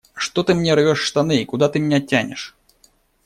[0.15, 2.55] Что ты мне рвешь штаны и куда ты меня тянешь?